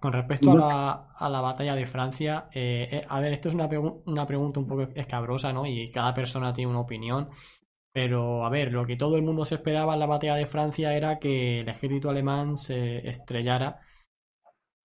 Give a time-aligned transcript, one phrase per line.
[0.00, 3.56] Con respecto a la, a la batalla de Francia, eh, eh, a ver, esto es
[3.56, 3.68] una,
[4.06, 5.66] una pregunta un poco escabrosa, ¿no?
[5.66, 7.28] Y cada persona tiene una opinión.
[7.92, 10.94] Pero, a ver, lo que todo el mundo se esperaba en la batalla de Francia
[10.94, 13.80] era que el ejército alemán se estrellara,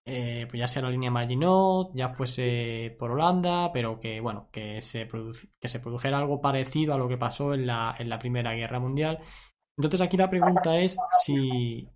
[0.06, 4.82] eh, pues ya sea la línea Maginot, ya fuese por Holanda, pero que, bueno, que
[4.82, 5.08] se,
[5.60, 8.80] que se produjera algo parecido a lo que pasó en la, en la Primera Guerra
[8.80, 9.20] Mundial.
[9.78, 11.88] Entonces aquí la pregunta es si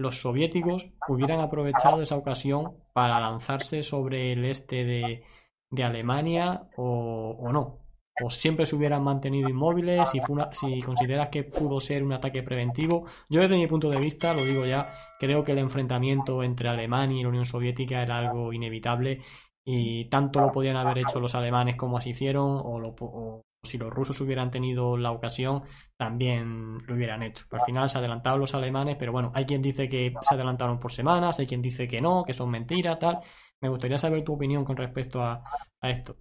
[0.00, 7.78] los soviéticos hubieran aprovechado esa ocasión para lanzarse sobre el este de, Alemania o, no.
[8.22, 10.20] O siempre se hubieran mantenido inmóviles, si,
[10.52, 13.04] si consideras que pudo ser un ataque preventivo.
[13.28, 17.20] Yo desde mi punto de vista, lo digo ya, creo que el enfrentamiento entre Alemania
[17.20, 19.20] y la Unión Soviética era algo inevitable
[19.64, 23.92] y tanto lo podían haber hecho los alemanes como así hicieron o, lo, si los
[23.92, 25.62] rusos hubieran tenido la ocasión,
[25.96, 27.44] también lo hubieran hecho.
[27.50, 30.92] Al final se adelantaron los alemanes, pero bueno, hay quien dice que se adelantaron por
[30.92, 33.20] semanas, hay quien dice que no, que son mentiras, tal.
[33.60, 35.44] Me gustaría saber tu opinión con respecto a,
[35.82, 36.16] esto.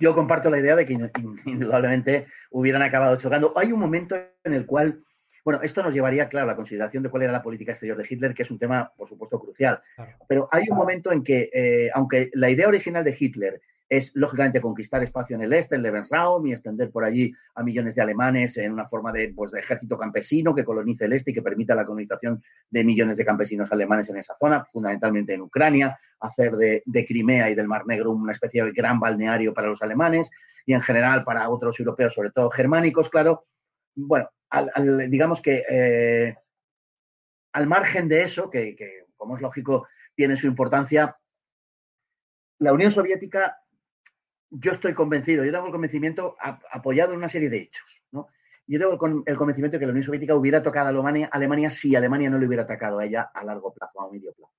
[0.00, 0.92] Yo comparto la idea de que
[1.46, 3.52] indudablemente hubieran acabado chocando.
[3.56, 5.04] Hay un momento en el cual,
[5.44, 8.06] bueno, esto nos llevaría, claro, a la consideración de cuál era la política exterior de
[8.08, 9.80] Hitler, que es un tema, por supuesto, crucial.
[10.28, 14.62] Pero hay un momento en que, eh, aunque la idea original de Hitler es lógicamente
[14.62, 18.56] conquistar espacio en el este, en Lebensraum, y extender por allí a millones de alemanes
[18.56, 21.74] en una forma de, pues, de ejército campesino que colonice el este y que permita
[21.74, 27.04] la colonización de millones de campesinos alemanes en esa zona, fundamentalmente en Ucrania, hacer de,
[27.06, 30.30] Crimea y del Mar Negro una especie de gran balneario para los alemanes
[30.64, 33.44] y en general para otros europeos, sobre todo germánicos, claro.
[33.94, 34.30] Bueno,
[35.10, 36.34] digamos que eh,
[37.52, 41.14] al margen de eso, que, que como es lógico tiene su importancia,
[42.58, 43.58] la Unión Soviética
[44.54, 48.28] yo estoy convencido, yo tengo el convencimiento apoyado en una serie de hechos, ¿no?
[48.66, 51.96] Yo tengo el convencimiento de que la Unión Soviética hubiera tocado a Alemania, Alemania si
[51.96, 54.52] Alemania no le hubiera atacado a ella a largo plazo, a medio plazo.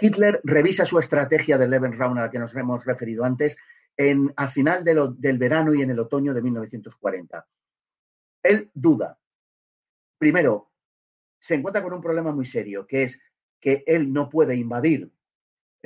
[0.00, 3.56] Hitler revisa su estrategia del Lebensraum a la que nos hemos referido antes
[3.96, 7.46] en, al final del verano y en el otoño de 1940.
[8.42, 9.18] Él duda.
[10.18, 10.70] Primero,
[11.38, 13.20] se encuentra con un problema muy serio, que es
[13.60, 15.10] que él no puede invadir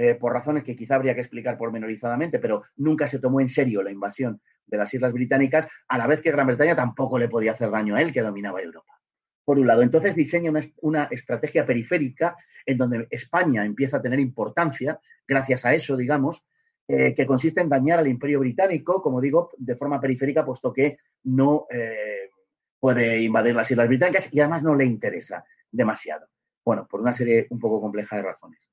[0.00, 3.82] eh, por razones que quizá habría que explicar pormenorizadamente, pero nunca se tomó en serio
[3.82, 7.50] la invasión de las Islas Británicas, a la vez que Gran Bretaña tampoco le podía
[7.50, 9.00] hacer daño a él, que dominaba Europa.
[9.44, 15.00] Por un lado, entonces diseña una, estrategia periférica en donde España empieza a tener importancia,
[15.26, 16.46] gracias a eso, digamos,
[16.86, 20.98] eh, que consiste en dañar al imperio británico, como digo, de forma periférica, puesto que
[21.24, 22.30] no eh,
[22.78, 26.28] puede invadir las Islas Británicas y además no le interesa demasiado.
[26.64, 28.70] Bueno, por una serie un poco compleja de razones.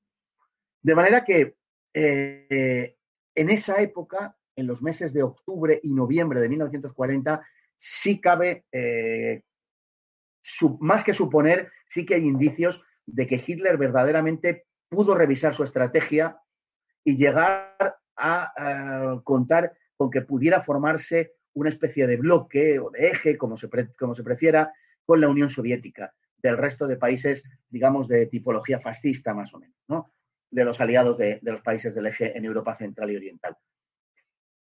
[0.86, 1.56] De manera que
[1.94, 2.96] eh,
[3.34, 9.42] en esa época, en los meses de octubre y noviembre de 1940, sí cabe, eh,
[10.78, 16.40] más que suponer, sí que hay indicios de que Hitler verdaderamente pudo revisar su estrategia
[17.02, 23.36] y llegar a, contar con que pudiera formarse una especie de bloque o de eje,
[23.36, 23.68] como se,
[23.98, 24.72] como se prefiera,
[25.04, 29.76] con la Unión Soviética, del resto de países, digamos, de tipología fascista, más o menos.
[29.88, 30.12] ¿no?
[30.56, 33.58] De los aliados de, los países del eje en Europa Central y Oriental.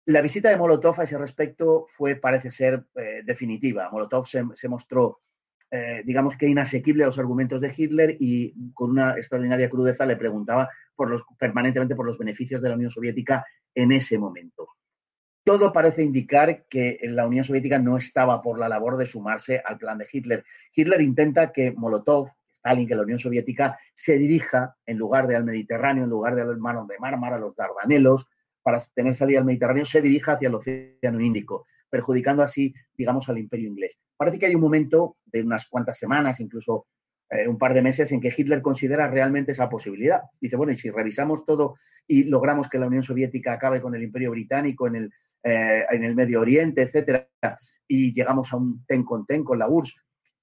[0.05, 3.89] La visita de Molotov a ese respecto fue, parece ser, eh, definitiva.
[3.91, 5.23] Molotov se, mostró,
[5.71, 10.17] eh, digamos que inasequible a los argumentos de Hitler y con una extraordinaria crudeza le
[10.17, 10.69] preguntaba
[11.39, 14.69] permanentemente por los beneficios de la Unión Soviética en ese momento.
[15.43, 19.79] Todo parece indicar que la Unión Soviética no estaba por la labor de sumarse al
[19.79, 20.45] plan de Hitler.
[20.75, 25.45] Hitler intenta que Molotov, Stalin, que la Unión Soviética se dirija, en lugar de al
[25.45, 28.29] Mediterráneo, en lugar del mar de Mármara, los Dardanelos,
[28.63, 33.39] para tener salida al Mediterráneo, se dirija hacia el Océano Índico, perjudicando así, digamos, al
[33.39, 33.99] imperio inglés.
[34.17, 36.87] Parece que hay un momento de unas cuantas semanas, incluso
[37.31, 40.23] eh, un par de meses, en que Hitler considera realmente esa posibilidad.
[40.41, 41.77] Dice, bueno, y si revisamos todo
[42.07, 45.13] y logramos que la Unión Soviética acabe con el imperio británico en el,
[45.45, 47.29] eh, en el Medio Oriente, etcétera,
[47.87, 49.97] y llegamos a un ten con ten con la URSS,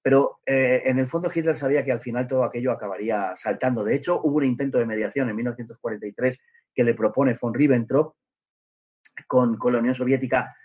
[0.05, 3.83] pero eh, en el fondo Hitler sabía que al final todo aquello acabaría saltando.
[3.83, 6.39] De hecho, hubo un intento de mediación en 1943
[6.75, 8.13] que le propone von Ribbentrop
[9.25, 10.55] con, la Unión Soviética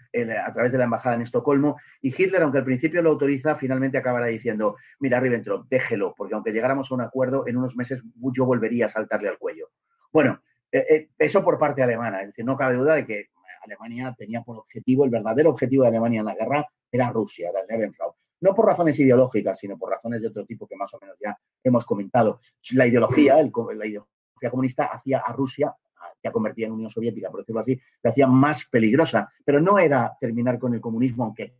[0.44, 1.78] a través de la embajada en Estocolmo.
[2.02, 6.52] Y Hitler, aunque al principio lo autoriza, finalmente acabará diciendo, mira, Ribbentrop, déjelo, porque aunque
[6.52, 8.04] llegáramos a un acuerdo, en unos meses
[8.34, 9.70] yo volvería a saltarle al cuello.
[10.12, 13.30] Bueno, eh, eh, eso por parte alemana, es decir, no cabe duda de que
[13.64, 17.60] Alemania tenía por objetivo, el verdadero objetivo de Alemania en la guerra era Rusia, era
[17.60, 18.12] el Lebensraum.
[18.40, 21.36] No por razones ideológicas, sino por razones de otro tipo que más o menos ya
[21.62, 22.40] hemos comentado.
[22.72, 25.74] La ideología, la ideología comunista hacía a Rusia
[26.22, 29.28] que convertía en Unión Soviética, por decirlo así, la hacía más peligrosa.
[29.44, 31.54] Pero no era terminar con el comunismo, aunque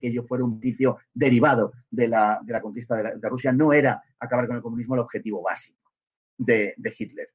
[0.00, 4.62] ello fuera un vicio derivado de la, conquista de, Rusia, no era acabar con el
[4.62, 5.92] comunismo el objetivo básico
[6.36, 7.28] de, Hitler.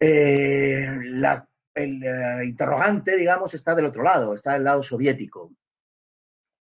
[0.00, 0.86] Eh,
[1.74, 5.52] el eh, interrogante, digamos, está del otro lado, está del lado soviético.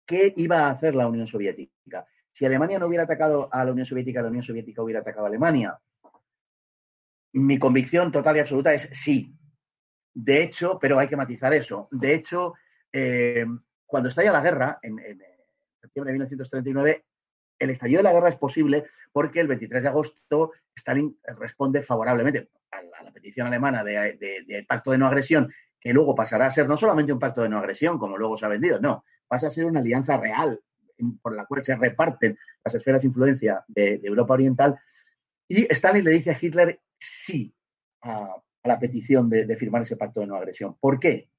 [0.06, 2.06] ¿Qué iba a hacer la Unión Soviética?
[2.28, 5.30] Si Alemania no hubiera atacado a la Unión Soviética, la Unión Soviética hubiera atacado a
[5.30, 5.80] Alemania.
[7.34, 9.36] Mi convicción total y absoluta es sí.
[10.14, 11.88] De hecho, pero hay que matizar eso.
[11.92, 12.54] De hecho,
[12.92, 13.46] eh,
[13.86, 14.98] cuando estalla la guerra, en,
[15.80, 17.06] septiembre de 1939,
[17.60, 22.50] el estallido de la guerra es posible porque el 23 de agosto Stalin responde favorablemente
[22.72, 26.78] a la, petición alemana de, pacto de no agresión, que luego pasará a ser no
[26.78, 29.66] solamente un pacto de no agresión, como luego se ha vendido, no, pasa a ser
[29.66, 30.60] una alianza real
[31.22, 34.80] por la cual se reparten las esferas de influencia de, Europa Oriental.
[35.48, 37.54] Y Stalin le dice a Hitler, sí
[38.02, 40.78] a, la petición de, firmar ese pacto de no agresión.
[40.80, 41.30] ¿Por qué?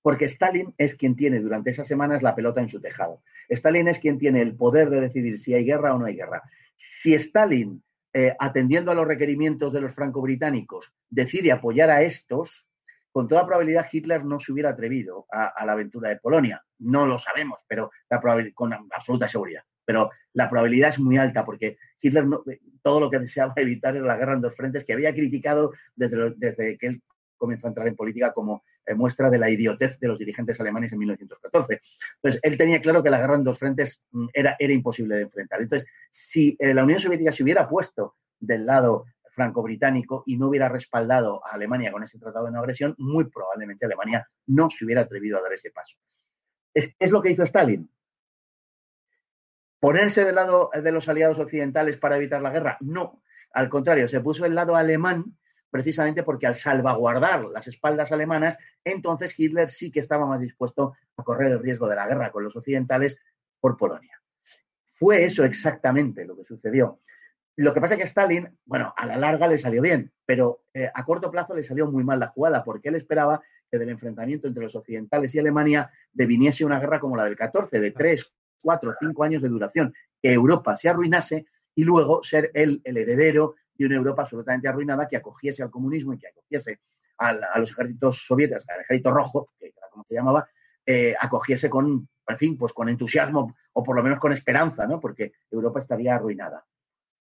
[0.00, 3.22] Porque Stalin es quien tiene durante esas semanas la pelota en su tejado.
[3.48, 6.42] Stalin es quien tiene el poder de decidir si hay guerra o no hay guerra.
[6.76, 7.82] Si Stalin,
[8.12, 12.66] eh, atendiendo a los requerimientos de los franco-británicos, decide apoyar a estos,
[13.12, 16.64] con toda probabilidad Hitler no se hubiera atrevido a, la aventura de Polonia.
[16.78, 18.20] No lo sabemos, pero la
[18.54, 22.24] con absoluta seguridad pero la probabilidad es muy alta porque Hitler
[22.82, 26.34] todo lo que deseaba evitar era la guerra en dos frentes que había criticado desde,
[26.36, 27.02] desde que él
[27.36, 30.92] comenzó a entrar en política como eh, muestra de la idiotez de los dirigentes alemanes
[30.92, 31.80] en 1914.
[32.16, 35.22] Entonces, él tenía claro que la guerra en dos frentes mm, era, era imposible de
[35.22, 35.60] enfrentar.
[35.60, 40.68] Entonces, si eh, la Unión Soviética se hubiera puesto del lado franco-británico y no hubiera
[40.68, 45.02] respaldado a Alemania con ese tratado de no agresión, muy probablemente Alemania no se hubiera
[45.02, 45.96] atrevido a dar ese paso.
[46.72, 47.90] es lo que hizo Stalin
[49.82, 52.76] ponerse del lado de los aliados occidentales para evitar la guerra.
[52.78, 53.20] No,
[53.52, 55.36] al contrario, se puso el lado alemán
[55.70, 61.24] precisamente porque al salvaguardar las espaldas alemanas, entonces Hitler sí que estaba más dispuesto a
[61.24, 63.20] correr el riesgo de la guerra con los occidentales
[63.58, 64.22] por Polonia.
[64.84, 67.00] Fue eso exactamente lo que sucedió.
[67.56, 70.90] Lo que pasa es que Stalin, bueno, a la larga le salió bien, pero eh,
[70.92, 74.48] a corto plazo le salió muy mal la jugada, porque él esperaba que del enfrentamiento
[74.48, 78.94] entre los occidentales y Alemania deviniese una guerra como la del 14, de tres, cuatro
[78.98, 83.86] cinco años de duración, que Europa se arruinase y luego ser él el heredero de
[83.86, 86.80] una Europa absolutamente arruinada que acogiese al comunismo y que acogiese
[87.18, 90.48] a los ejércitos soviéticos, al ejército rojo, que era como se llamaba,
[90.84, 94.98] eh, acogiese con, en fin, pues con entusiasmo o por lo menos con esperanza, ¿no?
[94.98, 96.64] Porque Europa estaría arruinada.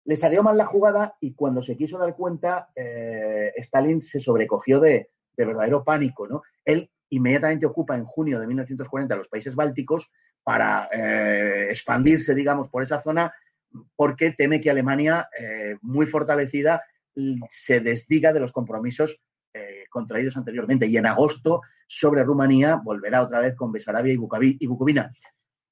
[0.05, 4.79] Le salió mal la jugada y cuando se quiso dar cuenta, eh, Stalin se sobrecogió
[4.79, 6.41] de, de verdadero pánico, ¿no?
[6.65, 10.11] Él inmediatamente ocupa en junio de 1940 los países bálticos
[10.43, 13.33] para eh, expandirse, digamos, por esa zona,
[13.95, 16.83] porque teme que Alemania, eh, muy fortalecida,
[17.49, 19.21] se desdiga de los compromisos
[19.89, 20.85] contraídos anteriormente.
[20.85, 25.11] Y en agosto, sobre Rumanía, volverá otra vez con Besarabia y, Bucovina.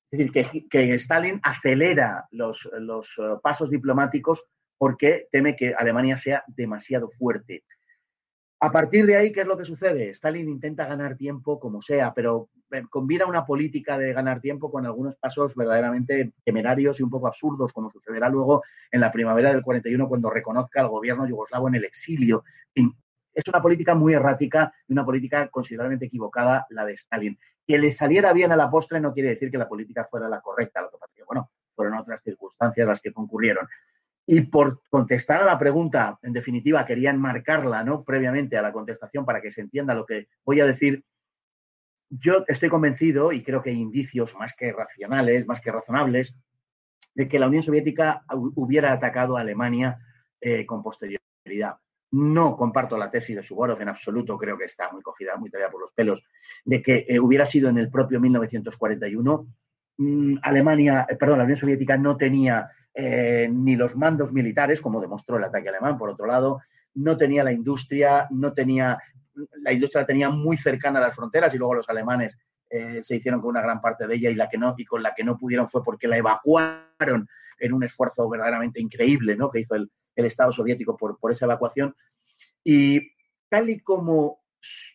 [0.10, 4.46] Es decir, que, Stalin acelera los, los pasos diplomáticos
[4.78, 7.64] porque teme que Alemania sea demasiado fuerte.
[8.60, 10.10] A partir de ahí, ¿qué es lo que sucede?
[10.10, 14.86] Stalin intenta ganar tiempo como sea, pero eh, combina una política de ganar tiempo con
[14.86, 19.62] algunos pasos verdaderamente temerarios y un poco absurdos, como sucederá luego en la primavera del
[19.62, 22.44] 41 cuando reconozca al gobierno yugoslavo en el exilio.
[23.38, 27.38] Es una política muy errática y una política considerablemente equivocada la de Stalin.
[27.68, 30.42] Que le saliera bien a la postre no quiere decir que la política fuera la
[30.42, 33.68] correcta, lo que bueno, fueron otras circunstancias las que concurrieron.
[34.26, 38.04] Y por contestar a la pregunta, en definitiva, querían marcarla ¿no?
[38.04, 41.06] previamente a la contestación para que se entienda lo que voy a decir.
[42.10, 46.36] Yo estoy convencido, y creo que hay indicios más que racionales, más que razonables,
[47.14, 50.00] de que la Unión Soviética hubiera atacado a Alemania
[50.42, 51.78] eh, con posterioridad.
[52.12, 55.72] No comparto la tesis de Suvorov en absoluto, creo que está muy cogida, muy tallada
[55.72, 56.24] por los pelos,
[56.64, 59.48] de que eh, hubiera sido en el propio 1941.
[59.98, 65.02] Mm, Alemania, eh, perdón, la Unión Soviética no tenía eh, ni los mandos militares, como
[65.02, 66.62] demostró el ataque alemán, por otro lado,
[66.94, 68.98] no tenía la industria, no tenía,
[69.62, 72.38] la industria la tenía muy cercana a las fronteras y luego los alemanes
[72.70, 75.14] se hicieron con una gran parte de ella y, la que no, y con la
[75.16, 77.26] que no pudieron fue porque la evacuaron
[77.60, 79.50] en un esfuerzo verdaderamente increíble ¿no?
[79.50, 79.90] que hizo el,
[80.26, 81.96] Estado soviético por, por esa evacuación.
[82.64, 83.12] Y
[83.50, 84.42] tal y como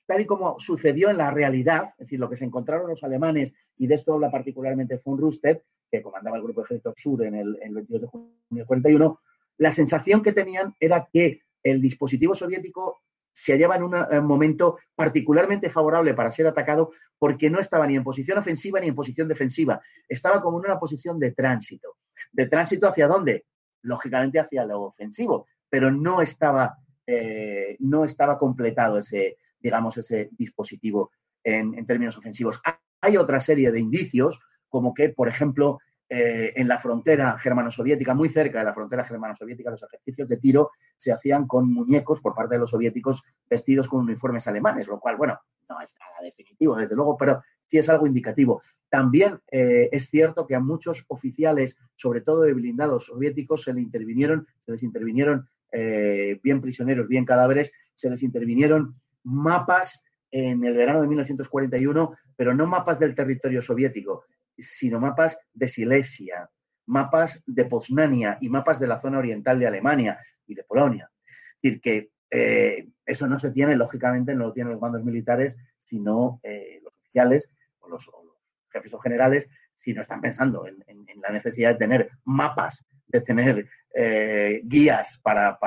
[0.07, 3.55] tal y como sucedió en la realidad, es decir, lo que se encontraron los alemanes,
[3.77, 5.61] y de esto habla particularmente von Rüsted,
[5.91, 9.21] que comandaba el Grupo de Ejército Sur en el, 22 de junio del 41,
[9.59, 15.71] la sensación que tenían era que el dispositivo soviético se hallaba en un momento particularmente
[15.71, 19.81] favorable para ser atacado porque no estaba ni en posición ofensiva ni en posición defensiva.
[20.07, 21.97] Estaba como en una posición de tránsito.
[22.31, 23.47] ¿De tránsito hacia dónde?
[23.83, 31.11] Lógicamente hacia lo ofensivo, pero no estaba, eh, no estaba completado ese, digamos, ese dispositivo
[31.43, 32.61] en, términos ofensivos.
[33.01, 38.29] Hay otra serie de indicios, como que, por ejemplo, eh, en la frontera germano-soviética, muy
[38.29, 42.55] cerca de la frontera germano-soviética, los ejercicios de tiro se hacían con muñecos por parte
[42.55, 46.95] de los soviéticos vestidos con uniformes alemanes, lo cual, bueno, no es nada definitivo, desde
[46.95, 47.43] luego, pero
[47.73, 48.63] sí es algo indicativo.
[48.91, 53.81] También eh, es cierto que a muchos oficiales, sobre todo de blindados soviéticos, se, le
[53.81, 60.75] intervinieron, se les intervinieron eh, bien prisioneros, bien cadáveres, se les intervinieron mapas en el
[60.75, 64.27] verano de 1941, pero no mapas del territorio soviético,
[64.59, 66.51] sino mapas de Silesia,
[66.85, 71.11] mapas de Poznania y mapas de la zona oriental de Alemania y de Polonia.
[71.23, 75.57] Es decir, que eh, eso no se tiene, lógicamente, no lo tienen los bandos militares,
[75.79, 76.41] sino
[76.83, 77.51] los oficiales
[77.93, 78.37] o los,
[78.71, 80.83] jefes o generales, si no están pensando en,
[81.21, 85.59] la necesidad de tener mapas, de tener eh, guías para,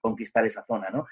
[0.00, 1.06] conquistar esa zona, ¿no?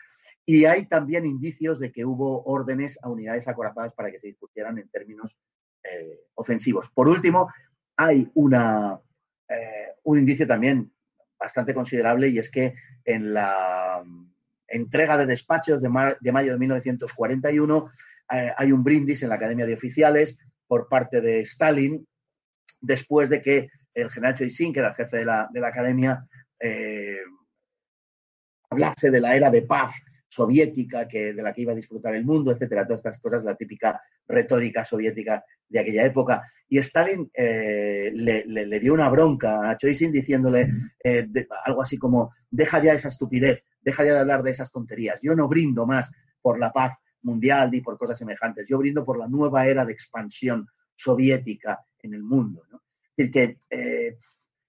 [0.47, 4.78] Y hay también indicios de que hubo órdenes a unidades acorazadas para que se dispusieran
[4.78, 5.37] en términos
[5.85, 6.90] eh, ofensivos.
[6.90, 7.50] Por último,
[7.97, 9.00] hay una,
[9.49, 10.92] eh, un indicio también
[11.38, 14.02] bastante considerable y es que en la
[14.66, 17.90] entrega de despachos de, mayo de 1941
[18.33, 22.06] eh, hay un brindis en la Academia de Oficiales por parte de Stalin
[22.80, 26.26] después de que el general Choisin, que era el jefe de la, de la Academia,
[28.71, 29.94] hablase de la era de paz
[30.35, 33.54] soviética que, de la que iba a disfrutar el mundo, etcétera, todas estas cosas, la
[33.54, 36.42] típica retórica soviética de aquella época.
[36.68, 40.68] Y Stalin eh, le, dio una bronca a Choisin diciéndole
[41.04, 41.28] eh,
[41.64, 45.37] algo así como, deja ya esa estupidez, deja ya de hablar de esas tonterías, yo
[45.37, 46.11] no brindo más
[46.42, 46.94] por la paz
[47.25, 52.14] mundial ni por cosas semejantes, yo brindo por la nueva era de expansión soviética en
[52.14, 52.62] el mundo.
[53.16, 54.19] Es decir, que eh,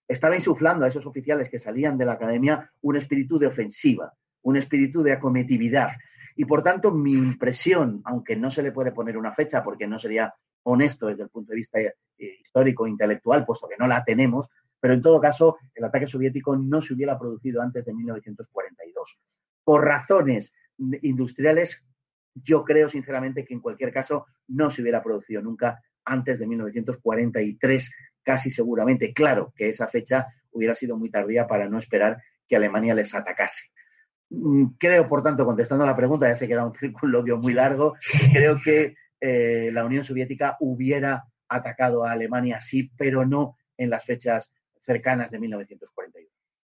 [0.07, 4.57] estaba insuflando a esos oficiales que salían de la academia un espíritu de ofensiva, un
[4.57, 5.89] espíritu de acometividad.
[6.35, 9.97] Y por tanto, mi impresión, aunque no se le puede poner una fecha porque no
[9.97, 10.33] sería
[10.63, 14.50] honesto desde el punto de vista eh, histórico e intelectual, puesto que no la tenemos,
[14.79, 19.19] pero en todo caso, el ataque soviético no se hubiera producido antes de 1942.
[19.63, 20.53] Por razones
[21.01, 21.83] industriales,
[22.35, 27.91] yo creo sinceramente que en cualquier caso no se hubiera producido nunca antes de 1943,
[28.23, 29.13] casi seguramente.
[29.13, 33.71] Claro que esa fecha hubiera sido muy tardía para no esperar que Alemania les atacase.
[34.29, 37.95] Mm, creo, por tanto, contestando a la pregunta, ya se queda un círculo muy largo,
[38.33, 44.05] creo que eh, la Unión Soviética hubiera atacado a Alemania, sí, pero no en las
[44.05, 46.25] fechas cercanas de 1942.